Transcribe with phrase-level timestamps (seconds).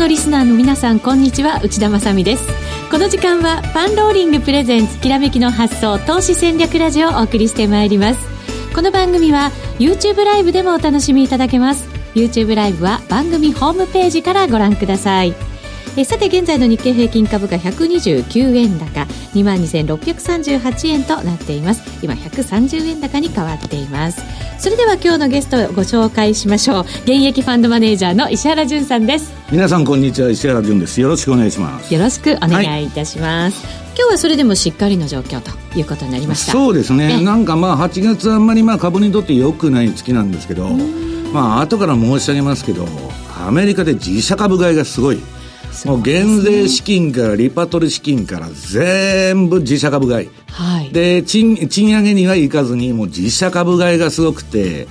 [0.00, 1.60] のリスナーの皆さんこんにちは。
[1.62, 2.48] 内田まさです。
[2.90, 8.20] この時間はパンローリングプレゼンツきらめきの発想投資戦略ラジオをお送りしてまいります。
[8.74, 11.86] この番組は YouTube ライブでもお楽しみいただけます。
[12.14, 15.49] YouTube ライブは番組ホームページからご覧ください。
[15.96, 19.00] えさて現在の日経平均株価129円高
[19.34, 21.82] 2万2638円となっています。
[22.04, 24.22] 今130円高に変わっています。
[24.58, 26.84] それでは今日のゲストをご紹介しましょう。
[27.02, 29.32] 現役ファンドマネージャーの石原潤さんです。
[29.50, 31.00] 皆さんこんにちは石原潤です。
[31.00, 31.92] よろしくお願いします。
[31.92, 36.52] よろしくお願いいたします、はい、今日はそれでもしっかりの状況ということになりました。
[36.52, 37.20] そうですね。
[37.24, 40.68] なんかまあ8月あんまりまあ株にとって良くない月なんですけど
[41.32, 42.86] まあ後から申し上げますけど
[43.44, 45.20] アメリカで自社株買いがすごい
[45.84, 50.30] もう減税資金からリパトル資金から全部自社株買い。
[50.48, 50.90] はい。
[50.90, 54.88] で、賃、賃上げにはいかずに、もう自社株買いがすごくて、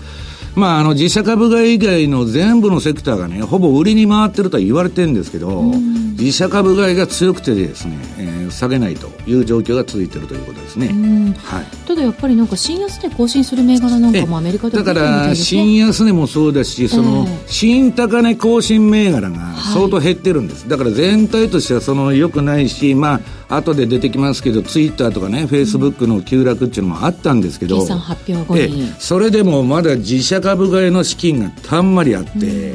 [0.55, 5.73] まあ、あの、自社株買い以外の全部のセクターがね、ほぼ売りに回ってるとは言われてるんですけど、
[6.19, 10.89] 自社株買いが強くてですね、えー、下げないという状況が続いているということですね。
[11.37, 11.65] はい。
[11.87, 20.61] ただやっぱりなんか新安値更新する銘柄なんかもアメリカでは、ね、だから新安値もそうだし、その、新高値更新銘柄が相当減ってるんです。
[20.63, 28.93] はい、だから全体としてはその良くないし、まあ、後で出てきますけどツイッターとかねフェイスブックの急落っていうのもあったんですけど、決算発表後に。
[28.99, 32.73] それでもまだ自社株買いの資金がたんまりあって、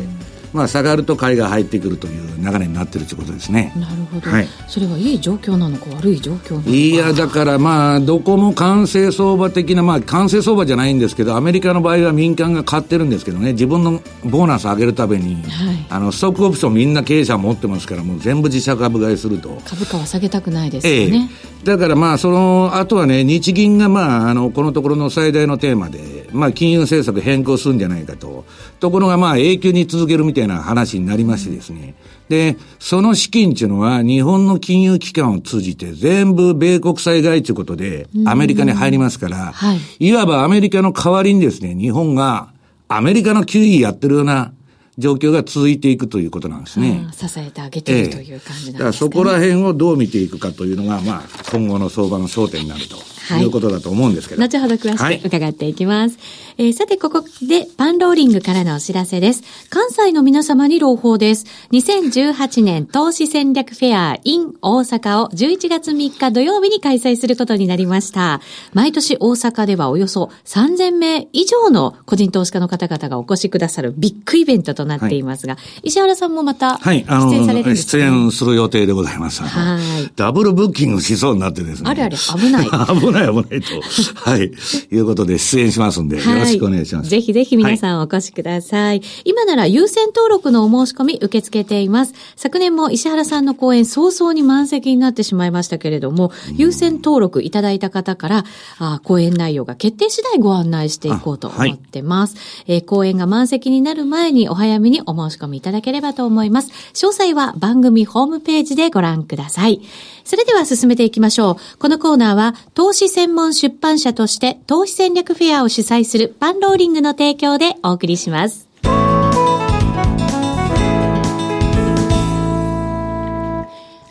[0.55, 3.73] まあ、下がると買いが入ってくるという流れになってるということですね。
[3.77, 6.71] なるほど、はい、それはいい状況なのか悪い状況なのか。
[6.71, 13.53] いやだからまあどこも完成相場的なまあ完成相場じゃないんですけどアメリカの場合は民間が買ってるんですけどね。
[13.53, 19.61] 自分のボーナス上げるために、はい、あのストックオプションみんな経営者持ってますからもう全部自社株買いすると。
[19.65, 28.45] 株価は下げたくないですよね、ええ、だからまあそのあとはね日銀がまああのこのところの最大のテーマでまあ金融政策変更するんじゃないかと。
[28.81, 31.95] ところがまあ永久に続けるみたいな話になりりましてですね。
[32.29, 42.53] で、その資金っていうのは日本の金融機関を通じて全部米国債買いということでアメリカに入りますから、はい、いわばアメリカの代わりにですね、日本が
[42.87, 44.53] アメリカの QE やってるような
[44.97, 47.09] 状況が続いていくということなんですね。
[47.13, 48.73] 支えてあげているという感じなんですね。
[48.75, 53.14] だからそこら辺をどう見ていくかというのが、まあ、今後の相場の焦点になると。
[53.29, 54.43] はい、いうことだと思うんですけど。
[54.43, 56.17] 後ほど詳しく伺っていきます。
[56.17, 59.43] はい、えー、さて、ここでパンローリングからのお知らせです。
[59.71, 61.47] 関西の皆様に朗報です。
[61.73, 68.41] 2018年投資戦略フェア in 大阪を11月3日土曜日に開催することになりました。
[68.73, 77.05] 毎年大阪ではおよそ3000名以上の個人投資家の方々がお越しくださるビッグイベントとなっていますが、はい、石原さんもまた出演
[77.47, 79.43] されるんですか、ね、出演する予定でございます。
[79.43, 80.13] はい。
[80.17, 81.91] ダブルブッキングしそうになってですね。
[81.91, 82.67] あれあれ、危ない。
[83.01, 83.81] 危ない危ないと。
[84.15, 84.51] はい。
[84.91, 87.11] いうことで出演しますんで、よろしくお願いします。
[87.11, 88.85] ぜひぜひ皆さんお越しください。
[88.85, 92.15] はい、今なら優先登録のお申し込み受け付けています。
[92.37, 98.45] 昨年も石原さんの講演早々に満席になってしまいましたけれども、優先登録いただいた方から、
[98.79, 102.37] あ講演内容が決定次第ご案内していこうと思ってます。
[102.37, 106.71] はい、えー、講演が満席になる前にお早めにお申し込みいただければと思います。
[106.95, 109.81] 詳細は番組ホームページでご覧ください。
[110.25, 111.79] それでは進めていきましょう。
[111.79, 118.69] このコーナーは、投資専門出版社として、投資戦略フェアを主催するパンローリングの提供でお送りします。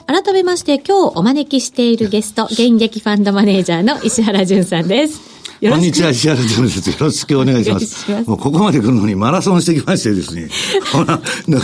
[0.06, 5.32] 改めまして、今日お招きしているゲスト、現役ファンドマネージャーの石原淳さんです。
[5.69, 6.90] こんにちは、石原潤です。
[6.90, 8.12] よろしくお願いします。
[8.12, 10.50] ますもうここまで来るのにマラソンしてきましてですね。
[10.91, 11.22] ほら、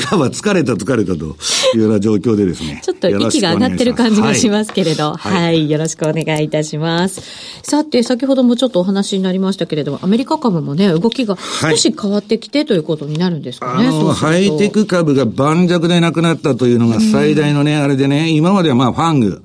[0.07, 1.35] 半ば疲れた疲れたと
[1.75, 2.79] いうような状況でですね。
[2.81, 7.21] ちょっと息が上がってる感じがしますけれど、はい、はい、よろしくお願いいたします。
[7.61, 13.87] さて、先ほどもちょっとお話になりましたけれども、アメリカ株もね、動きが少し変わってきてということになるんですかね。
[13.87, 19.41] あの、ハイテク株が盤石でなくなったというのが最大のね、あれでね、今まではまあファング、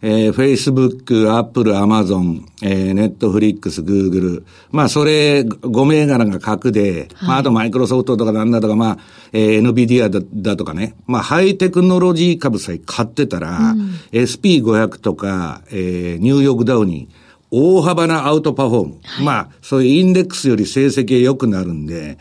[0.00, 4.44] えー、Facebook、Apple、Amazon、えー、Netflix、Google。
[4.70, 8.98] まあ、それ、5銘柄が核で、はい、まあ、あとマイクロソフトとかなんだとか、まあ、
[9.32, 10.94] えー、NVIDIA だだとかね。
[11.06, 17.08] まあ、ハイテクノロジー株さえ買ってたら、うん、SP500 とか、えー、ニューヨークダウに、
[17.50, 18.94] 大幅なアウトパフォーム。
[19.02, 22.18] はい、まあ、そういうインデックスより成績が良くなるんで、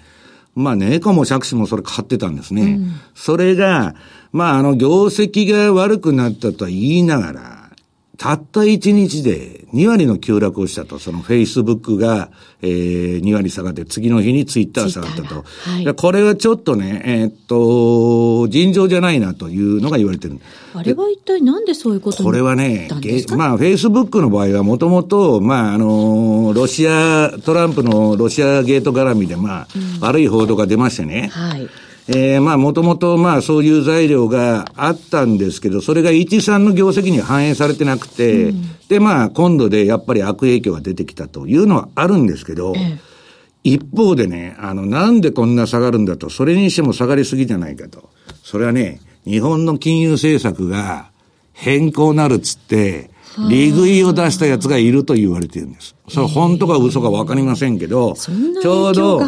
[0.55, 2.63] まあ、猫も借子もそれ買ってたんですね。
[2.63, 3.93] うん、それが、
[4.31, 7.56] まあ、あの、業績が悪くなったとは言いながら、
[8.17, 12.29] たった1日で2割の急落をしたと、そのフェイスブックが、
[12.61, 15.35] えー、2割下がって、次の日にツイッター下がったと。
[15.43, 20.39] はい、これはちょっとね、えー、っと、尋常じゃないなというのが言われてる。
[20.73, 22.87] あれは一体なんでそういうことこれはね、
[23.35, 31.29] まあ、フェイスブックの場合はもともと、まあ、あの、ロシア、トランプのロシアゲート絡みで、まあ、うん、悪い報道が出ましてね。
[31.31, 31.69] はい。
[32.09, 42.99] えー、まあ、もともと、まあ、そういう材料があったんですけど、それが一産の業績に反映されてなくて、うん、で、まあ、今度でやっぱり悪影響が出てきたというのはあるんですけど、ええ、
[43.63, 48.09] 一方でね、あの、なんでこんな下がるんだと、それにしても下がりすぎじゃないかと。
[48.43, 51.11] それはね、日本の金融政策が
[51.51, 53.09] 変更なるっつって、
[53.49, 55.95] 利食いを出したやつがいると言われてるんです。
[56.07, 59.21] それ本当か嘘かわかりませんけど、ちょうど、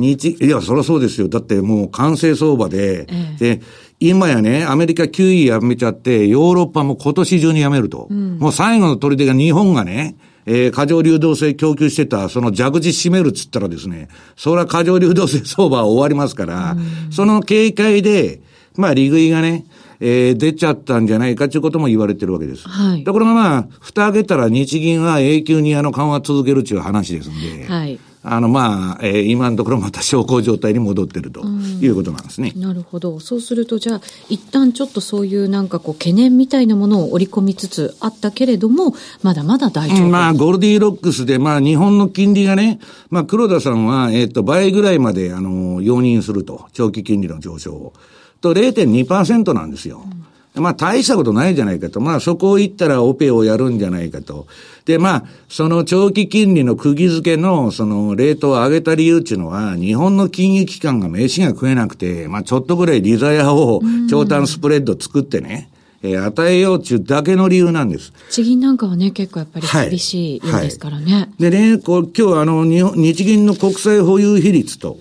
[0.00, 1.28] 日、いや、そりゃそうですよ。
[1.28, 3.62] だってもう完成相場で、ええ、で、
[4.00, 8.08] 今やね、アメリカ9位やめちゃって、ヨーロッパも今年中にやめると。
[8.10, 10.16] うん、もう最後の取り手が日本がね、
[10.46, 18.40] えー、過剰流動性供給してた、その蛇口閉めるっつったらですね、それは過剰流動性相場は終わりますから、うん、その警戒で、
[18.76, 19.66] まあ、利食いがね、
[20.00, 22.66] えー、出ちゃったんじゃないかということも言われてるわけです。
[22.66, 23.04] はい。
[23.04, 28.00] ところがまあ、蓋開けたら日銀は永久にあの緩和続けるという話ですんで、はい。
[28.22, 31.42] あの、まあ、えー、今のところまた小康状態に戻ってると
[31.80, 32.52] いうことなんですね。
[32.54, 33.18] なるほど。
[33.18, 42.78] そうすると、じゃあ、一旦ちょっとそういうなんかこう、懸念みたいなものを織り込みつつあったけれども、まだまだ大丈夫、まあ、ゴールディーロックスで、まあ、日本の金利がね、
[43.08, 46.66] まあ、黒田さんは、えっ、ー、と、倍ぐらいまで、あの、容認すると。
[46.72, 47.94] 長期金利の上昇を。
[48.42, 50.04] と、0.2%なんですよ。
[50.04, 50.29] うん
[50.60, 52.00] まあ大したことないじゃないかと。
[52.00, 54.46] まあそこを言ったらオペをやるんじゃないかと。
[54.84, 65.70] で、まあ、その長期金利の釘付けのそのレートを上げた理由っていうのは、日本の金融機関が飯が食えなくて、まあちょっとぐらいリザヤを長短スプレッド作ってね、
[66.02, 68.12] えー、与えようっていうだけの理由なんです。
[68.30, 71.04] 地銀なんかはね、結構やっぱり厳しいようですからね。
[71.04, 74.98] はいはい、でね、こう今日あの日、日銀の国際保有比率と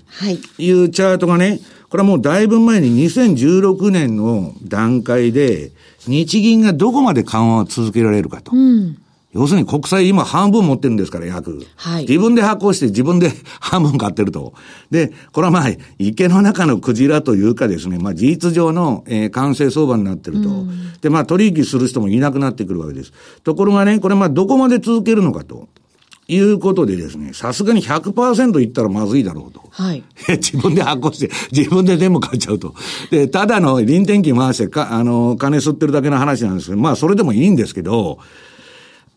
[0.57, 5.71] いうチャートがね、これはもうだいぶ前に2016年の段階で、
[6.07, 8.51] 日銀がどこまで緩和を続けられるかと。
[8.53, 8.97] うん
[9.31, 11.63] 要するに国債今半分持ってるんですから、約。
[11.75, 12.01] はい。
[12.01, 14.53] 自分で発行して自分で半分買ってると。
[14.89, 15.69] で、これはまあ、
[15.99, 20.49] 池の中のクジラというかですね、まあ事実上の、えー、完成相場になってると。
[21.01, 23.13] で、まあ取引する人もいなくなってくるわけです。
[23.43, 25.67] ところがね、これまあどこまで続けるのかと。
[26.29, 29.63] いうことでですね、さすがに100%いったらまずいだろうと。
[29.71, 30.03] はい。
[30.29, 32.75] 自分で発行して、自分で全部買っちゃうと。
[33.09, 38.19] で、ただの臨転機回してか、あの、金吸ってるだけの話なんですけど、まあそれでもいいんですけど、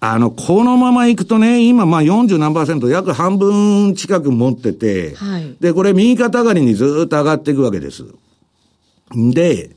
[0.00, 5.54] あの、このままいくとね、今まあ40何パーセント、約半分近く持ってて、はい。
[5.60, 8.06] で、これ右肩上がりにずっと上がっていくわけです。
[9.14, 9.76] で、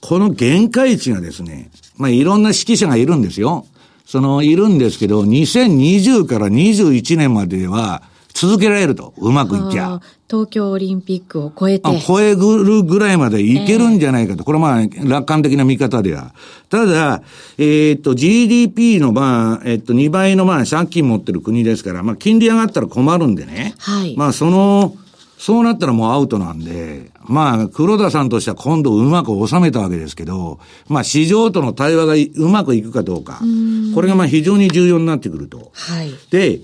[0.00, 3.66] この限界値がですね、まあいろんな指揮者がいるんですよ。
[4.12, 8.02] その、いるんですけど、2020から21年までは、
[8.34, 10.00] 続けられると、うまくいっちゃう。
[10.28, 11.88] 東京オリンピックを超えて。
[12.06, 14.40] 超えるぐらいまでいけるんじゃないかと。
[14.40, 16.34] えー、これはまあ、楽観的な見方では。
[16.68, 17.22] ただ、
[17.56, 23.72] えー、っと、GDP のまあ、えー、っと、2倍のまあ、借金持ってる国ですから、まあ、金利上がったら困るんでね。
[23.78, 24.14] はい。
[24.18, 24.94] まあ、その、
[25.42, 33.40] そうなったらもうアウトなんで、まあ、黒田さんとしては今度うまく収めたわけですけど、まあ、市場との対話がうまくいくかどうか。
[33.42, 35.72] うこれがまあ非常に重要になってくると。
[35.74, 36.12] はい。
[36.30, 36.60] で、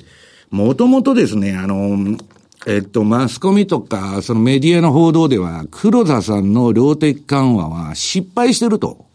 [0.50, 2.16] もともとですね、あの、
[2.68, 9.07] えっと、マスコミとか、そのメディアの報道では、黒田さんの量的緩和は失敗してると。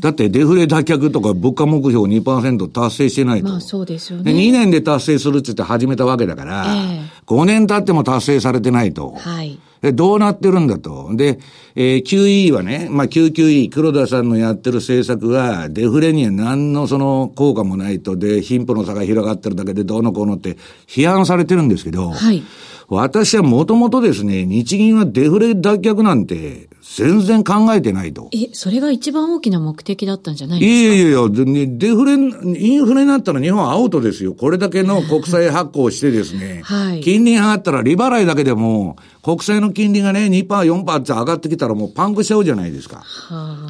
[0.00, 3.48] だってデフレ脱却とか物価目標2%達成してないと。
[3.48, 4.32] まあそうですよね。
[4.32, 9.12] 2年で達成するって言って始めたわけだから、えー、5年経っても達成されてないと。
[9.12, 9.58] はい。
[9.94, 11.10] どうなってるんだと。
[11.16, 11.40] で、
[11.74, 20.56] えー、QE はね、まあ QQE、黒田さんのやってる政策は、デフレには何のその効果もないと、で、貧富の差が広がってるだけでどうのこうのって
[20.86, 22.44] 批判されてるんですけど、はい。
[22.88, 28.28] 私はもともとですね、日銀はデフレ脱却なんて全然考えてないと。
[28.32, 30.74] え、それが一番大きな目的だったんじゃないですか？
[30.74, 32.12] いやいやいや、デフレ、
[32.60, 34.34] インフレになったら日本はアウトですよ。
[34.34, 43.04] これだけの国債発行してですね、 はい、金利上がったら利払いだけでも、国債の金利がね、2%、4%って上がってきたらもうパンクしちゃうじゃないですか。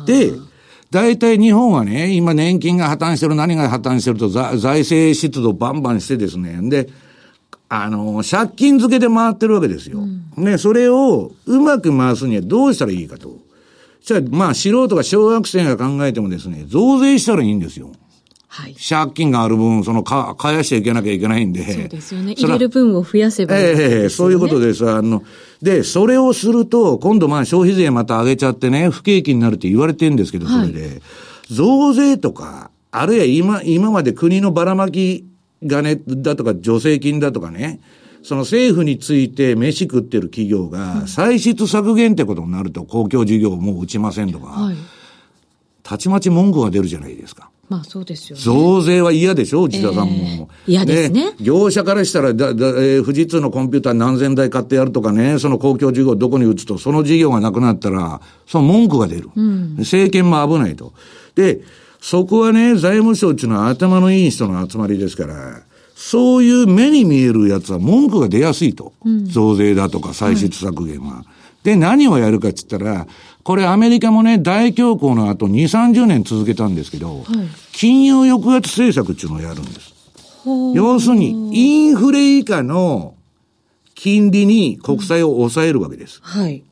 [0.07, 0.33] で、
[0.91, 6.89] 大体日本はね、今年金が破綻してる、何が破綻してると財政出動バンバンしてですね、で、
[7.75, 10.01] あの、借金付けで回ってるわけですよ。
[10.01, 13.39] うん、ね、それをうまく回すにはどうしたらいいかと。
[14.03, 17.91] じゃあ、まあ、素人が小学生が考えてもですね、増税したらいいんですよ。
[18.47, 18.75] はい。
[18.75, 21.65] 借金がある分、その、か、返していけなきゃいけないんで。
[21.65, 22.35] そうですよね。
[22.37, 24.91] 入れる分を増やせばいい、ね、ええそういうことです。
[24.91, 25.23] あの、
[25.63, 31.01] で、それをすると、今度まあ消費税また上げちゃってね、不景気になるって言われてるんですけど、それで、はい、
[31.51, 35.25] 増税とか、あるいは今、今まで国のばらまき
[35.69, 37.81] 金だとか助成金だとかね、
[38.23, 44.77] その政府について飯食ってる企業が、歳出削減ってことになると、公共事業もう打ちませんとか、はい、
[45.83, 47.51] たちまち文句が出るじゃないですか。
[47.69, 48.43] まあそうですよね。
[48.43, 49.63] 増税は嫌でしょ？
[49.63, 50.13] 内田さんも。
[50.13, 59.31] えー嫌ですね業者からしたらだだ、えー富士通のコンピューター何千台買ってやるとかね、その公共事業どこに打つと、その事業がなくなったら、その文句が出る。
[59.79, 60.93] 政権も危ないと。
[61.35, 61.61] で、
[62.03, 65.63] そこはね、財務省っていうのは頭のいい人の集まりですから、
[65.95, 68.93] そういう目に見えるやつは文句が出やすいと。
[69.25, 71.25] 増税だとか歳出削減は。
[71.63, 73.07] で、何をやるかって言ったら、
[73.45, 77.25] これアメリカもね、大恐慌の後2、30年続けたんですけど、
[77.71, 79.95] 金融抑圧政策っていうのをやるんです。
[80.75, 83.15] 要するに、インフレ以下の
[83.95, 86.19] 金利に国債を抑えるわけです。
[86.23, 86.65] はい。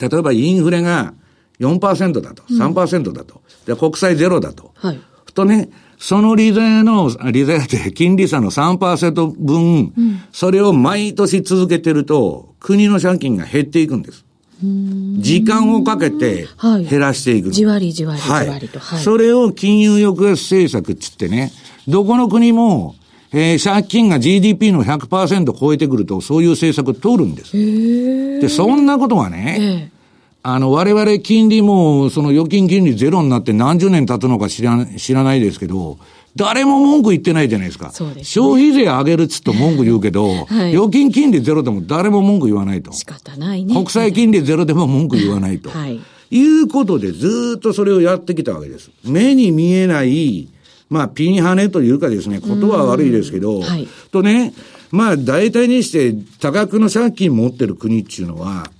[0.00, 1.12] 例えばインフレが
[1.60, 4.72] 4%だと、3%だと、で、国債ゼロだと。
[4.74, 5.00] はい。
[5.34, 5.68] とね、
[5.98, 9.92] その利税の、あ利税って金利差の3%分、
[10.32, 14.24] それを毎年続けてると、国の借金が減っていくんです。
[15.18, 17.50] 時間をかけてはい減らしていくの。
[17.50, 18.48] じわりじわりじはい。
[18.48, 18.78] わりと。
[18.78, 19.02] はい。
[19.02, 21.52] それを金融抑圧政策っつってね、
[21.88, 22.94] どこの国も、
[23.32, 27.52] えー借金が GDP の100%超えてくると、そういう政策取るんです。
[28.40, 29.93] で、そんなことがね、ええ。
[30.46, 35.98] あの、我々金利も、その預金金利ゼロになって何十年経つのか知ら知らないですけど、
[36.36, 37.90] 誰も文句言ってないじゃないですか。
[37.90, 42.92] すね消費税上げるっつって文句言うけど、はい預金金利ゼロでも誰も文句言わないと。
[42.92, 43.72] 仕方ないね。
[43.72, 45.70] 国債金利ゼロでも文句言わないと。
[45.70, 45.98] はい
[46.30, 48.90] いうことでずーっとそれをやってきたわけです。
[49.04, 50.48] 目に見えない、
[50.90, 54.52] まあ、ピンハネというかですね、ことは悪いですけど、はいとね、
[54.90, 58.70] まあ、大体にして多額の借金持ってる国っていうのは、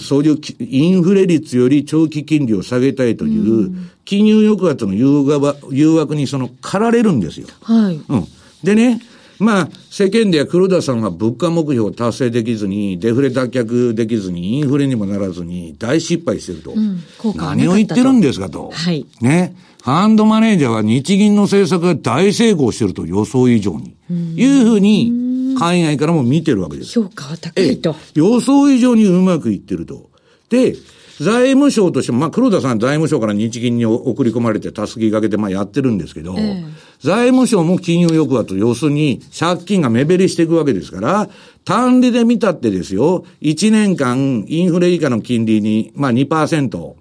[0.00, 3.70] そういうきインフレ率より長期金利を下げたいという、
[4.04, 7.46] 金融抑圧の誘惑にその、駆られるんですよ。
[7.62, 8.00] はい。
[8.08, 8.26] うん。
[8.64, 9.00] でね、
[9.38, 16.72] まあ、世間では黒田さんは物価目標を達成できずに、デフレ脱却できずに、インフレにもならずに、大失敗してると。
[16.72, 18.70] ん効果がなかったと何を言ってるんですかと。
[18.70, 19.56] はいね。
[19.82, 23.94] ファンドマネージャーは日銀の政策が大成功してると予想以上に。
[24.36, 25.10] いうふうに、
[25.58, 27.00] 海外からも見てるわけです。
[27.00, 27.94] 評価は高いと。
[28.14, 30.10] 予想以上にうまくいってると。
[30.48, 30.74] で、
[31.20, 36.64] 財務省としても、まあ、黒田さん財務省から日銀に送り込まれて、たすきかけて、まあ、やってるんですけど、え
[37.00, 41.28] 財務省も金融抑圧、要するに、借金が目減りしていくわけですから、
[41.66, 46.94] 単利で見たってですよ、1年間、インフレ以下の金利に、まあ、2%、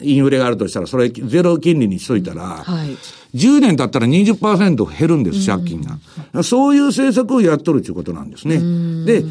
[0.00, 2.96] インフレがあるとしたら、それゼロ金利にしといたら、はい。
[3.34, 6.42] 10年経ったら20%減るんです、借金が。
[6.42, 8.60] そういう政策をやっとるということなんですね。
[9.04, 9.24] で、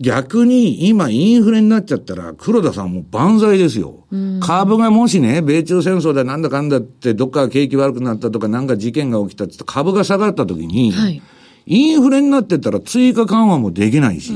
[0.00, 4.04] 逆に今インフレになっちゃったら黒田さんも万歳ですよ。
[4.40, 11.22] 株がもしね、米中戦争でなんだかんだってどっか景気悪くなったとかなんか事件が起きたって株が下がった時に、はい
[11.66, 14.32] インフレになってったら追加緩和もできないし、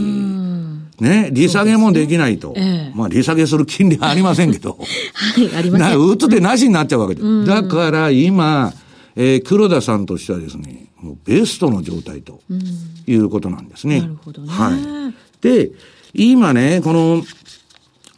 [1.01, 2.55] ね、利下げもできないと。
[2.57, 4.79] ええまあ利下げする金利はありませんけど。
[4.81, 5.85] はい、ありませ。
[5.85, 7.45] なん打つ手なしになっちゃうわけです。
[7.45, 8.73] だから今、
[9.15, 12.41] えー黒田さんとしてはですね、もうベストの状態と
[13.07, 14.01] いうことなんですね。
[14.01, 15.15] なるほどねはい。
[15.43, 15.71] で、
[16.15, 17.23] 今ね、この、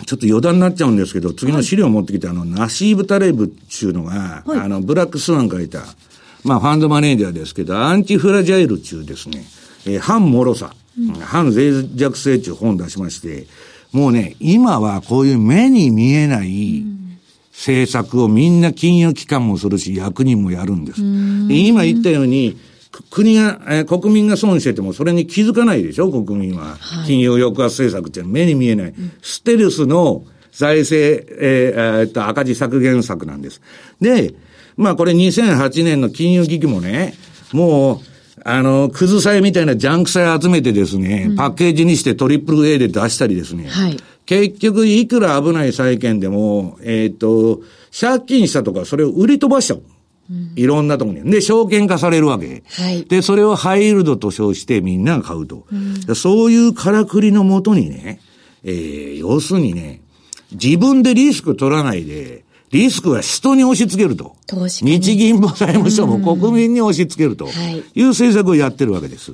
[0.07, 5.85] ちょっと余談になっちゃうんですけど、次の資料を持ってきて、あの、ナシーブ・タレブっていうのが、はいあの、ブラックスワン書いた、
[6.45, 9.45] まあ、ファンドマネージャーですけど、アンチフラジャイルっていうですね、
[9.87, 10.73] えー反脆さ、
[11.21, 13.47] 反脆弱性っていう本を出しまして、
[13.93, 16.85] もうね、今はこういう目に見えない、
[17.53, 21.01] 政策をみんな金融機関もするし、役人もやるんです。
[21.49, 22.57] で今言ったように、
[22.93, 26.77] く国が、えー国民が損しててもそれに気づかないでしょ、国民は。
[27.07, 28.95] 金融抑圧政策って目に見えない。
[29.23, 33.61] ステルスの財政、えーえーっと、赤字削減策なんです。
[34.01, 34.35] で、
[34.77, 37.15] まあこれ2008年の金融危機もね、
[37.53, 38.01] もう、
[38.45, 43.69] あの、くず債みたいなジャンク債集めてですね、パッケージにしてトリプル A で出したりですね。
[43.69, 43.97] はい
[44.29, 47.63] 結局、いくら危ない債券でも、えっ、と、
[47.99, 49.83] 借金したとか、それを売り飛ばしちゃう。
[50.55, 51.31] いろんなところに。
[51.31, 52.63] で、証券化されるわけ。
[52.69, 55.67] はいで、それをハイールドと称してみんなが買うと。
[56.07, 58.21] でそういうからくりのもとにね、
[58.65, 60.03] えー要するにね、
[60.53, 64.37] 自分でリスク取らないで、リスクは人に押し付けると。
[64.83, 67.47] 日銀も財務省も国民に押し付けると。
[67.47, 69.33] はいいう政策をやってるわけです。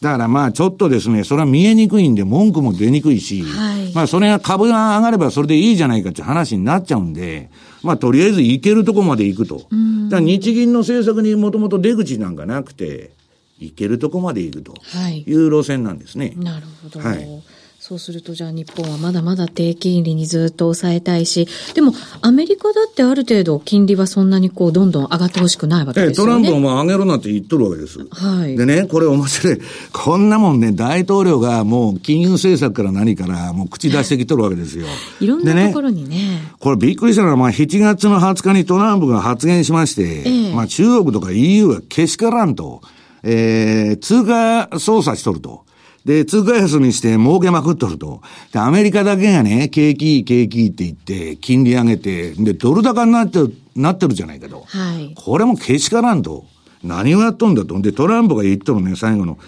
[0.00, 7.50] だからまあちょっとですね、それは見えにくいんで文句も出にくいし、はいまあそれが株が上がればそれでいいじゃないかっていう話になっちゃうんで、
[7.82, 9.62] まあとりあえず行けるとこまで行くと。
[10.10, 13.12] だ日銀の政策にもともと出口なんかなくて、
[13.58, 16.34] 行けるとこまで行くとはいいう路線なんですね。
[16.36, 17.00] なるほど。
[17.00, 17.42] はい
[17.84, 26.32] そうすると、じゃあ日本はまだまだ低金利にずっと抑えたいし、でもアメリカだってある程度金利はそんなにこうどんどん上がってほしくないわけですよね。
[26.44, 27.98] トランプも上げるなって言っとるわけです。
[28.08, 28.56] はい。
[28.56, 29.58] でね、これ面白い。
[29.92, 34.86] こんなもんね、大統領がもう金融政策から何からもう口出してきとるわけですよ。
[35.18, 36.52] いろんなところにね。
[36.60, 42.80] これびっくりしたのは、まあ、7月の20日にトランプが発言しまして、ええまあ、中国とか EU はけしからんと、
[43.24, 45.64] えー、通貨操作しとると。
[46.04, 48.22] で、通貨安にして儲けまくっとると。
[48.52, 54.64] で、アメリカだけがね、景気いい景気いいって言って、金利上げて、で、ドル高になってる、なってるじゃないかと。
[54.66, 55.14] はい。
[55.14, 56.46] これもけしからんと。
[56.82, 57.80] 何をやっとんだと。
[57.80, 59.38] で、トランプが言っとるね、最後の。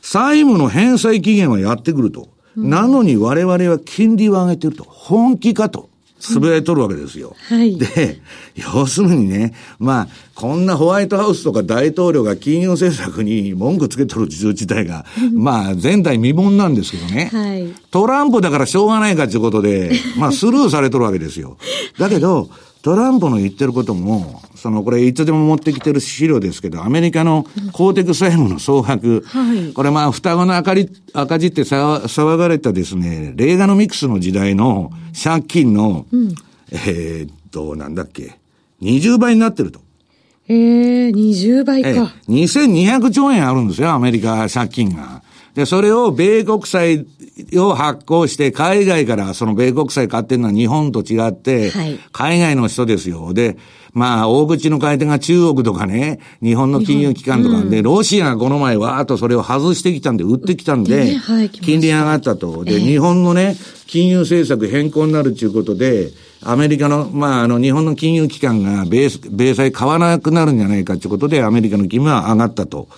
[0.00, 2.28] 債務の返済期限はやってくると。
[2.56, 4.84] なのに我々は金利を上げてると。
[4.84, 5.90] 本気かと。
[6.26, 7.36] つぶやいとるわけですよ。
[7.48, 8.20] はいで、
[8.54, 17.30] 要するにね、まあ、こんなホワイトハウスとか大統領が金融政策に文句つけとる自体が、 まあ、前代未聞なんですけどね。
[17.32, 17.72] はい。
[17.90, 21.56] トランプだからしょうがないかということで、まあスルーされとるわけですよ。
[21.98, 22.50] だけど、
[22.86, 36.06] トランプの言ってることも、その、これいつでも持ってきてる資料ですけど、アメリカの公的債務の総額、はいこれまあ双子の赤り赤字って騒騒がれたですね、レーガノミクスの時代の借金の、
[36.70, 38.38] えーっと、なんだっけ、
[38.80, 39.80] 20倍になってると。
[40.46, 42.14] えー、20倍ええか。
[42.28, 45.24] 2200兆円あるんですよ、アメリカ借金が。
[45.56, 47.06] で、それを米国債
[47.54, 51.98] を発行して、海外からその米国債買ってるのは日本と違って、はい。
[52.12, 53.32] 海外の人ですよ。
[53.32, 53.56] で、
[53.94, 57.62] まあ、大口の買い手が中国とかね、日本の金融機関とか。
[57.62, 61.16] で、ロシアがこの前わーっとそれを外してきたんで、売ってきたんで、
[61.62, 62.62] 金利上がったと。
[62.62, 66.10] で、日本のね、金融政策変更になるということで、
[66.42, 72.88] アメリカの、まあ、あの、日本の金融機関が米、米債買わなくなるんじゃないかということで、アメリカの金利は上がったと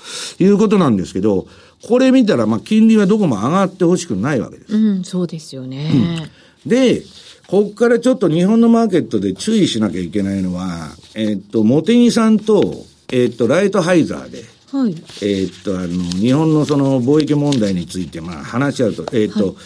[0.41, 1.47] いうことなんですけど、
[1.87, 4.75] これ見たら、まあ、金利はどこも上がってほしくないわけです。
[4.75, 6.31] うん、そうですよね。
[6.67, 7.03] で、
[7.47, 14.93] ここからちょっと日本のマーケットで注意しなきゃいけないのは、えっと、モテギさんと、えっと、ライトハイザーで、はい。
[15.23, 19.57] えーっと、あの、日本のその貿易問題について、まあ、話し合うと、えーっと、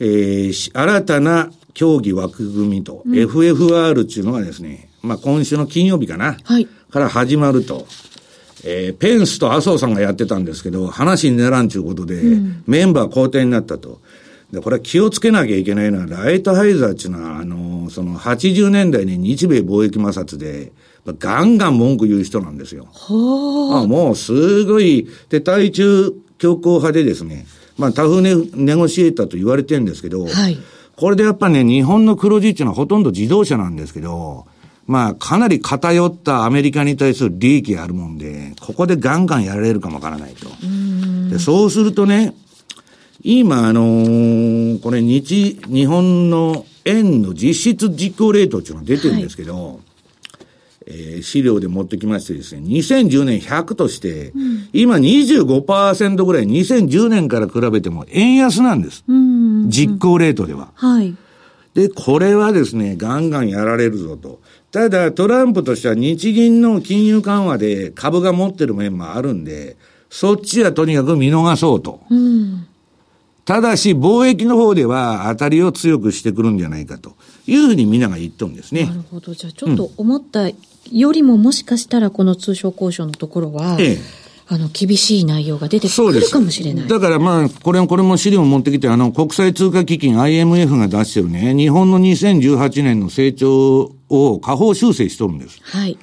[0.00, 6.36] えーし新たな協議枠組みと、FFR っていうのがですね、まあ、今週の金曜日かな。
[6.42, 7.88] はいから始まると。
[8.64, 12.22] えーペンスと麻生さんがやってたんですけど、話にならんちゅうことで、
[12.66, 14.00] メンバー交代になったと。
[14.50, 20.72] で、これは気をつけなきゃいけないのは、ライトハイザーっていうのは、あの、その80年代に日米貿易摩擦で、
[21.04, 22.88] まあガンガン文句言う人なんですよ。
[22.90, 27.46] はあもうすごい、で、対中強硬派でですね、
[27.76, 30.58] まあタフネネゴシエーターと言われてるんですけど、はい
[30.96, 34.46] これでやっぱね、日本の黒字っていうのはほとんど自動車なんですけど、
[34.86, 40.48] まあかなり偏ったアメリカに対する利益があるもんで、ここでガンガンやられるかもわからないと。
[41.30, 42.34] でそうするとね、
[43.22, 49.80] 今あのーこれ日、日本の円の実質実行レートっていうのが出てるんですけど、
[50.86, 54.34] えー資料で持ってきましてですね、2010年100として、
[54.74, 59.02] 今25%ぐらい2010年から比べても円安なんです。
[59.08, 59.70] うん。
[59.70, 60.72] 実行レートでは。
[60.74, 61.16] はい。
[61.72, 64.40] で、これはですね、ガンガンやられるぞと。
[64.74, 69.76] ただ、トランプとしては日銀の金融緩和で株が持ってる面もあるんで、
[70.10, 72.00] そっちはとにかく見逃そうと。
[72.10, 72.66] うん。
[73.44, 77.14] ただし、貿易の方では当たりを強くしてくるんじゃないかと
[77.46, 78.94] いうふうに皆が言っとるんですねな。
[78.94, 79.32] るほど。
[79.32, 86.12] じゃあ、ちょっと思ったよりも、もしかしたらこの通商交渉のところは、ええあの、厳しい内容が出てく。
[86.12, 86.88] るかもしれない。
[86.88, 95.58] だからまあ、これ、これも資料を持ってきて、あの、国際通貨基金 IMF が出してるね、日本の2018年の成長を下方修正しとるんです。
[95.62, 95.96] はい。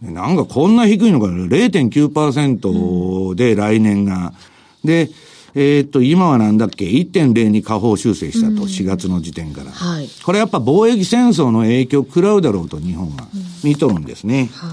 [0.00, 4.32] なんかこんな低いのか、0.9%で来年が。
[4.84, 5.10] で、
[5.54, 9.70] えーっと、今はなんだっけ、1.0に下方修正したと、4月の時点から。
[9.70, 10.08] はい。
[10.24, 13.28] これやっぱ貿易戦争の影響を食らうだろうと日本は
[13.62, 14.48] 見とるんですね。
[14.54, 14.68] は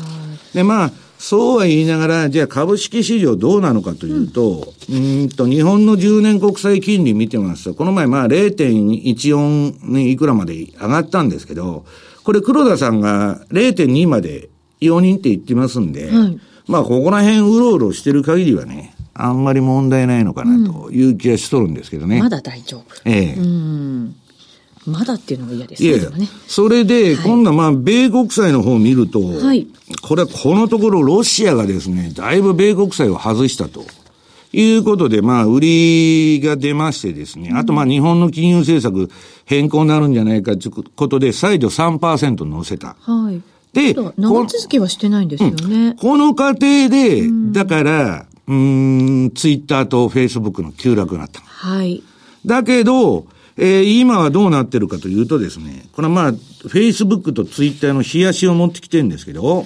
[0.54, 0.56] い。
[0.56, 11.86] で、まあ、そうは言いながら、じゃあ株式市場どうなのかというと、うーんと、日本の10年国債金利見てますと、この前まあ0.14にいくらまで上がったんですけど、
[12.24, 22.20] これ黒田さんが0.2まで容認って言ってますんで、はいまあ、ここら辺うろうろしてる限りはね、あんまり問題ないのかなという気がしとるんですけどね。
[22.20, 22.86] まだ大丈夫。
[23.06, 24.16] ええうん。
[24.90, 25.90] まだっていうのが嫌ですね。
[25.90, 26.28] いやね。
[26.48, 29.68] それで、今度はまあ、米国債の方を見ると、はい
[30.04, 33.86] これはこのところロシアがですね、だいぶ米国債を外したと。
[34.52, 39.12] いうことで、まあ、売りが出ましてですね、あとまあ、日本の金融政策
[39.46, 42.96] 変更になるんじゃないかということで、再度3%乗せた。
[43.00, 43.42] はい。
[43.74, 45.96] で、長続きはしてないんですよね。
[46.00, 51.42] この過程で、だから、うーん、ツイッターとフェイスブックの急落になった。
[51.42, 52.02] はい。
[52.44, 53.28] だけど、
[53.62, 59.66] えー、今はどうなってるかというとですね、これはまあ、Facebook と Twitter の冷やしを持ってきてるんですけど、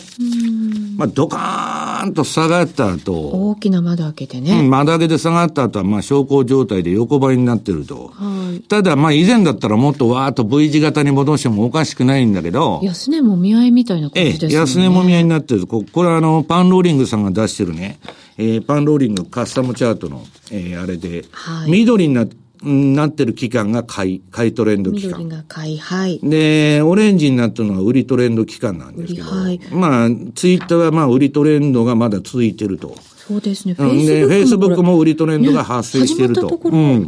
[0.97, 4.59] まあ、ドカーンと下がった後、大きな窓開けてね。
[4.59, 8.11] うん、窓開けで下がった後は、まあ、昇降状態で横ばいになってると。
[8.13, 14.53] はい、ただ、まあ、以前だったらもっとわーっと V 字型に戻してもおかしくないんだけど、安値もみ合いみたいな感じですね。
[14.53, 15.67] ええ、安値もみ合いになってる。
[15.67, 17.99] ここれはあの、パンローリングさんが出してるね、
[18.37, 25.19] えー、パンローリングカスタムチャートの、えー、あれで、はい、緑になって、なってる期間が買い、買いトレンド期間。
[25.19, 26.19] 緑が買い、はい。
[26.23, 32.95] で、オレンジになってるのは売りトレンド期間なんですけど、はい、まあ、ツイッターはまあ、売りトレンドがまだ続いてると。
[33.27, 33.73] そうですね。
[33.73, 36.43] フェイスブックも売りトレンドが発生してると。
[36.43, 37.05] ね、とうん。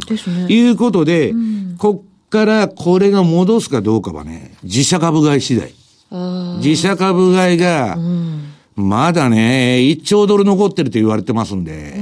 [0.48, 5.74] いうことで、うん、こっからこれが戻すかどうかはね、自社株買い次第。
[6.62, 8.26] 自社株買いが、うん
[8.76, 11.94] まだね、1兆ドル残ってると言われてますんで、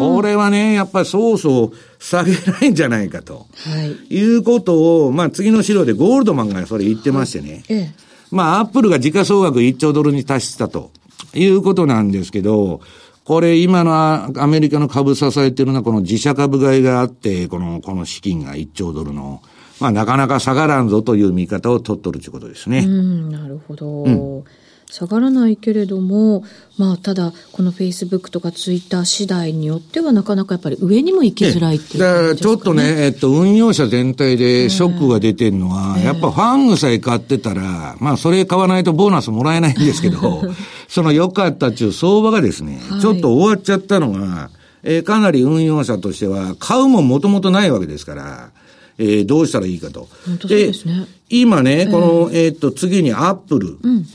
[0.00, 3.46] これはね、やっぱりそうそう下げないんじゃないかと。
[3.54, 4.14] はい。
[4.14, 7.52] いうことを、まあ次の資料でゴールドマンがそれ言ってましてね。
[7.52, 7.94] はい、ええ、
[8.30, 10.90] まあアップルが時価総額1兆ドルに達したと
[11.34, 12.80] いうことなんですけど、
[13.24, 19.42] これ今のアメリカの株支えてるのはこの自社株買いがあって、この、この資金が1兆ドルの。
[19.78, 22.80] まあなかなか下がらんぞという見方を取っとるということですね。
[22.80, 24.04] うん、なるほど。
[24.04, 24.44] うん
[24.90, 26.44] 下がらないけれども、
[26.76, 40.42] まあ、ただ、このフェイスブックとかツイッター次第によっては、なかなかやっぱり上にも行きづらいっていう、ね、だからちょっとね、えっと、運用者全体でショックが出てるのは、えー、やっぱファングさえ買ってたら、まあ、それ買わないとボーナスもらえないんですけど、
[40.88, 44.50] その良かったっていう相場がですね、はい、ちょっと終わっちゃったのが、
[44.82, 48.50] えー、かなり運用者としては、買うももともとないわけですから、
[48.98, 50.08] えー、どうしたらいいかと。
[50.48, 51.06] ですね。
[51.28, 53.78] 今ね、この、えー、っと、次にアップル。
[53.82, 54.06] うん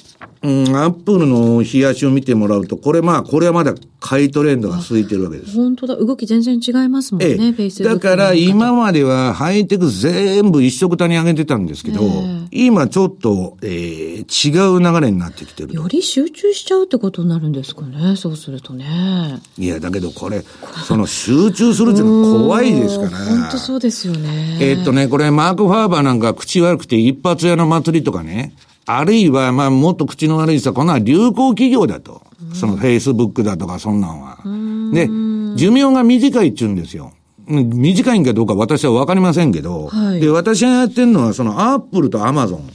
[0.45, 5.55] うん、アップルの冷やしを見てもらうと、これまあ、これはまだ買いトレンドが続いてるわけです。
[5.55, 5.95] 本当だ。
[5.95, 15.73] 動き全然違いますもんね、ええ、フェイスだから今まではハイテク全部一色単に上げてたんですけど、えー、今ちょっと、えー、違う流れになってきてる。
[15.73, 19.41] より集中しちゃうってことになるんですかね、そうするとね。
[19.57, 20.43] いや、だけどこれ、
[20.85, 23.09] その集中するっていうのは 怖いですから。
[23.09, 24.57] 本当そうですよね。
[24.61, 28.53] えー、っとね、これマーク・ファーバーなんか口悪くて一発屋の祭りとかね、
[28.85, 32.21] あるいは、まあ、もっと口の悪い人は、こんな流行企業だと。
[32.53, 34.37] そのフェイスブックだとか、そんなんは。
[34.93, 35.07] で、
[35.55, 37.11] 寿命が短いって言うんですよ。
[37.47, 42.69] 短いんかどうか私はわかりませんけど、はい、で、私がやってるのは、そのアップルとアマゾン。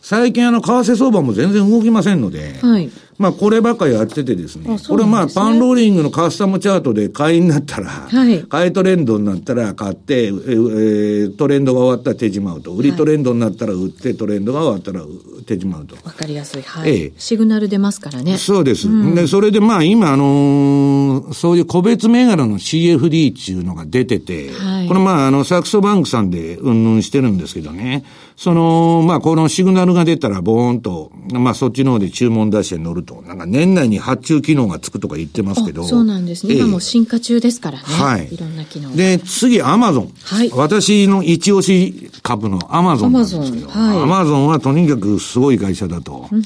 [0.00, 4.78] 最近あの、為替相場も全然動きませんので、はい、まあ、こればっかりやっててですね。
[4.78, 12.72] すねこれまあ、パンローリングのカスタムチャートで買いになったら、はい、買いトレンドになったら買って、えー、トレンドが終わったら手じまうと。
[12.72, 15.04] 売りトレンドになったら売って、トレンドが終わったら
[15.46, 15.96] 手じまうと。
[16.04, 16.62] わかりやすい。
[16.62, 16.90] はい。
[16.90, 18.36] ええ、シグナル出ますからね。
[18.36, 18.88] そうです。
[18.88, 28.04] うん、で、それでまあ、今、あのー、そういう個別銘柄の CFD っていうのが出てて、はい、これまあ、あの、サクソバンクさんでうんぬんしてるんですけどね。
[28.36, 33.22] その、まあ、このシグナルが出たら、ボーンと、まあ、そっちの方で注文出して乗ると。
[33.26, 35.84] なんか、年内に発注機能がつくとか言ってますけど。
[35.84, 36.54] そうなんですね。
[36.54, 37.84] 今も進化中ですからね。
[37.84, 38.34] はい。
[38.34, 38.94] いろんな機能。
[38.96, 40.12] で、次、アマゾン。
[40.24, 40.50] はい。
[40.54, 43.68] 私の一押し株のアマゾンなんですけど。
[43.68, 44.02] はい。
[44.02, 46.28] アマゾンはとにかくすごい会社だと。
[46.30, 46.42] うん、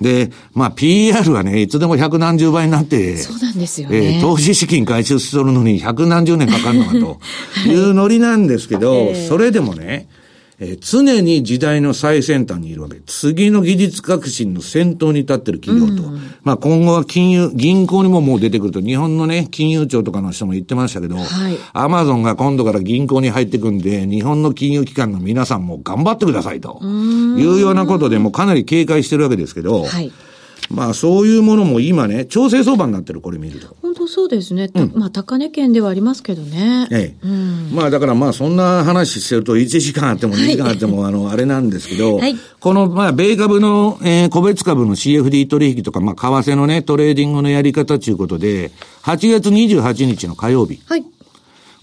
[0.00, 3.16] で、まあ、PR はね、いつでも百何十倍になって。
[3.16, 4.16] そうなんですよね。
[4.16, 7.18] えー、投資資金回収するのに百何十年かかるのかと
[7.68, 10.08] いうノリなんですけど、はい、それでもね、
[10.64, 13.00] えー、常に時代の最先端にいるわけ。
[13.06, 16.08] 次の技術革新の先頭に立ってる企業と。
[16.08, 21.16] うん、まあ今後は金融、銀行にももう出てくると、日本のね、金融庁とかの人も言ってましたけど、
[21.72, 26.80] アマゾンが今度から銀行に入ってくんで、日本の金融機関の皆さんも頑張ってくださいと。
[26.82, 30.12] いうようなことでもかなり警戒してるわけですけど、はい
[30.70, 33.76] まあそういうものも今ね、調整相場になってる、これ見ると。
[34.02, 34.70] 本当そうですね。
[34.74, 36.88] うん、まあ高値圏ではありますけどね。
[36.90, 37.26] ええ。
[37.26, 50.80] うん、まあだからまあそんな話してると1時間あっても2時間あっても、あの、あれなんですけど、 はい、このまあ米株の、えー、個別株の CFD 取引とか、まあ為替のね、トレーディングのやり方ということで、8月28日の火曜日。
[50.86, 51.04] はい。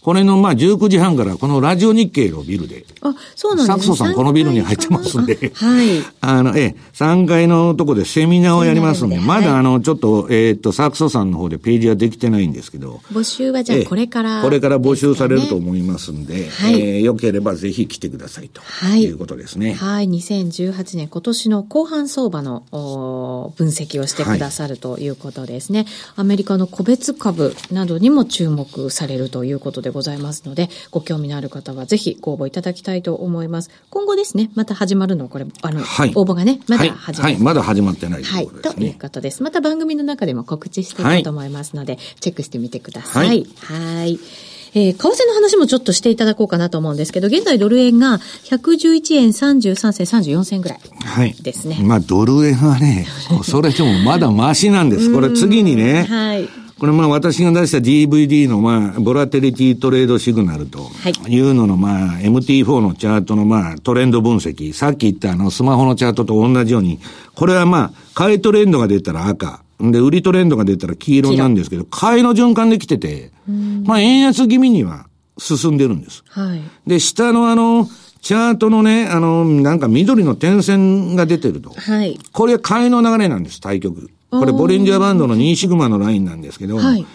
[0.01, 2.85] これのまあ19時半からこのラジオ日経のビルで。
[3.01, 3.83] あ、そうなんですね。
[3.83, 5.51] サクソさんこのビルに入ってますんで。
[5.53, 6.03] はい。
[6.21, 13.01] あの、ええ、3階のとこでセミナーをやりますんで、でまだあの、ちょっと、えー、っと、サクソさんの方でページはできてないんですけど。
[13.12, 18.62] 募集はじゃあこれから、ね、これから募集されると思いますんで、はい、えー、よければぜひ来てくださいと。
[18.62, 19.03] はい。
[19.03, 19.73] いうことですね。
[19.73, 20.07] はい。
[20.07, 25.88] 2018年今年の後半相場のお分析をしてくださるということですね、はい。
[26.17, 33.69] アメリカの個別株などにも注目されるということでございますので、ご興味のある方はぜひご応募いただきたいと思います。
[33.89, 38.69] 今後ですね、また始まるのこれ、あの、はい、応募がね、まだ始まって、はい、はい、まだ始まってないということですね。
[38.69, 39.43] はい、ということです。
[39.43, 43.28] また番組の中でも告知していくと思いますので、チェックしてみてください。
[43.28, 43.47] はい。
[43.60, 44.19] はい
[44.75, 51.75] えー、為替の話もちょっとしていただこうかなと思うんですけど、現在ドル円が111円33銭34銭ぐらいですね。
[51.75, 53.08] はい、まあドル円はね、
[53.43, 55.13] それでもまだマシなんです。
[55.13, 56.47] これ次にね、はい、
[56.80, 60.89] これまあ私が出した DVD のまあ、ボラテリティトレードシグナルと
[61.28, 64.72] いうののまあ、MT4 のチャートのまあ、トレンド分析。
[64.72, 67.00] さっき言ったあのスマホのチャートと同じように、
[67.36, 69.62] これはまあ、買いトレンドが出たら赤。
[69.80, 73.32] で、売りトレンドが出たら黄色なんですけど、買いの循環できてて、
[73.86, 76.24] まあ、円安気味には進んでるんです。
[76.30, 76.62] はい。
[76.88, 77.88] で、下のあの、
[78.21, 81.71] チャートのね、あの、なんか緑の点線が出てると。
[81.71, 82.19] はい。
[82.32, 84.10] これ買いの流れなんです、対局。
[84.32, 87.05] これボリンジャーバンドの2シグマのラインなんですけど、はい。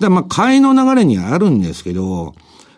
[0.00, 2.34] だまあ、買いの流れにはあるんですけど、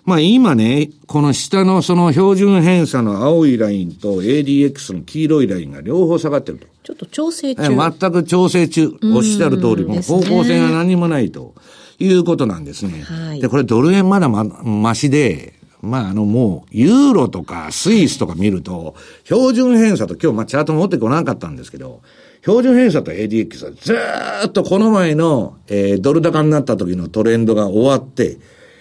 [0.06, 6.66] まあ今ね、この下のその標準偏差の青いラインと ADX の黄色いラインが両方下がってると。
[6.84, 7.62] ちょっと調整中。
[7.98, 8.92] 全く調整中。
[9.02, 11.54] おっしゃる通り、もう方向性が何もないと
[11.98, 13.02] いうことなんですね。
[13.02, 22.02] はい、で、これドル円まだま、ましで、まあ、あの、もう、ユーロとかスイスとか見ると、標準偏差と今日、まあ、チャート持ってこなかったんですけど、
[22.42, 28.38] 標準偏差と ADX はずーっとこの前の、えー、ドル高になった時のトレンドが終わって、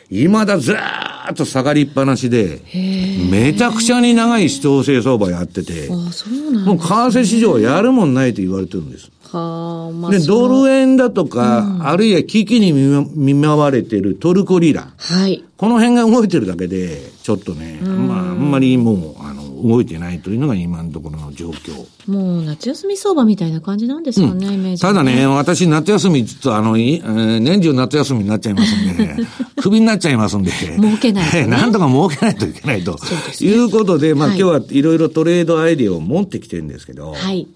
[0.10, 2.62] 未だずーっと下がりっぱなしで、
[3.32, 9.10] めちゃくちゃに長い調整相場やってて、あね、もう為替市場はやるもんないと言われてるんです。
[9.38, 14.94] はあ、まあ、で、ドル円だとか、うん、あるいは危機に見舞われてるトルコリラ。
[14.98, 15.44] はい。
[15.58, 21.74] この辺が動いてるだけで、ちょっとね、まあ、あんまりもう、あの、動いてないというのが今のところの状況。
[22.12, 29.16] もう夏休み相場みたいな感じなんですかね、うん、イメージ、ただね、私夏休み、ちょっとあの、えー、年中夏休みになっちゃいますんで、
[29.62, 32.92] クビになっちゃいますんで、儲けないと、ね、なんとか儲けないといけないと。
[32.92, 32.98] ね、
[33.40, 37.48] いうことで、まあ、はい、今日はいろいろトレードアイディアを持ってきてるんですけど、はい。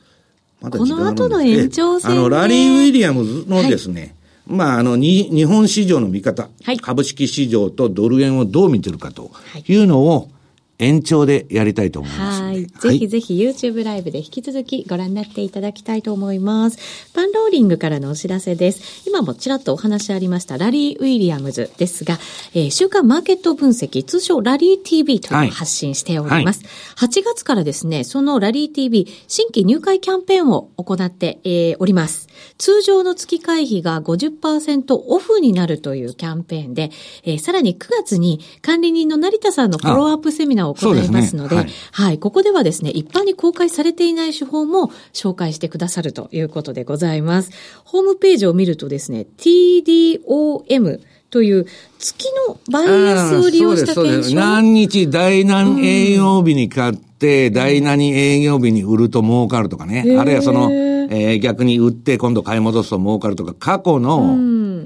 [0.62, 4.16] まこの後の延長戦、あの、ラリー・ウィリアムズのですね、
[4.48, 9.32] はい、まあ、あの、に、日本市場の見方、はい、株式市場とドル円をどう見てるかと
[9.68, 10.30] いうのを、
[10.80, 12.66] 延長でやりたいと思いますはい。
[12.66, 17.12] ぜひぜひ YouTube ライブで引き続きご覧になっていただきたいと思います。
[17.14, 19.08] パンローリングからのお知らせです。
[19.08, 22.18] 今もちらっとお話ありましたラリー・ウィリアムズですが、
[22.54, 26.64] えー、週間マーケット分析、通称ラリー TV というのを発信しております。
[26.96, 32.30] はい、8月からですね、そのラリー TV 新規入会キャンペーンを行って、えー、おります。
[32.58, 36.92] 通常の月会費が50%オフになるというキャンペーンで、
[37.24, 47.52] えー、さらに9月に管理人の成田さんのフォローアップセミナーを行いますので、でねはい、はい、ここではですね、一般に公開されていない手法も紹介してくださるということでございます。
[47.84, 51.66] ホームページを見るとですね、TDOM という
[52.00, 54.36] 月のバイアスを利用した検証。
[54.36, 60.18] 何日第何営業日に買って、第何営業日に売ると儲かるとかね。
[60.18, 64.38] あるいはその、えー、逆に売って今度買い戻すと儲かるとか、過去の、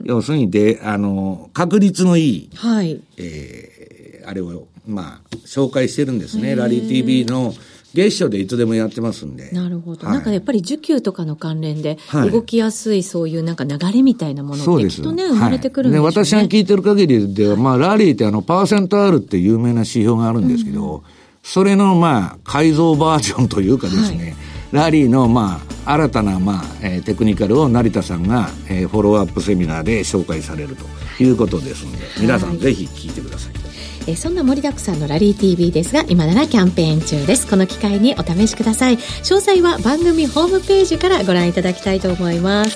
[0.04, 3.02] 要するにで、あの、確率のいい、はい。
[3.18, 6.56] えー、あれをまあ、紹介してるんですね。
[6.56, 7.54] ラリー TV の
[7.94, 9.52] 月初でいつでもやってますんで。
[9.52, 10.08] なるほど。
[10.08, 11.98] はい、なんかやっぱり需給とかの関連で、
[12.32, 16.12] 動きやすいそういうなんか流れみたいなものってきっとね、生まれてくるんでしょうね。
[16.12, 21.02] 私が聞いてる限りでは、まあ、ラリーってあの、パーセント R って有名な指標があるんですけど、うん、
[21.44, 24.36] それのまあ、改造バージョンというかですね、はい、
[24.74, 33.54] ラリーのまあ、新たなまあ、えー、テクニカルを成田さんが、えー、フォローアップセミナーで紹介されるということですので、皆さんぜひ聞いてください。
[34.08, 37.48] えそんな盛りだくさんのラリー TV ですが今ならキャンペーン中です。
[37.48, 38.98] この機会にお試しください。
[38.98, 42.76] 詳細は番組ホームページからご覧いただきたいと思います。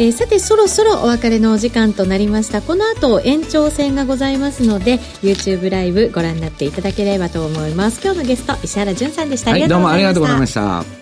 [0.00, 2.62] えー、さてそろそろお別れのお時間となりました。
[2.62, 8.00] この後延長戦がございますので YouTube ライブご覧になっていただければと思います。
[8.02, 11.01] 今日のゲスト石原潤さんでした、はい、どうもありがとうございました